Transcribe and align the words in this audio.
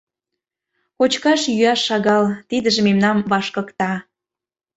Кочкаш-йӱаш 0.97 1.79
шагал, 1.87 2.23
тидыже 2.49 2.81
мемнам 2.85 3.17
вашкыкта. 3.31 3.91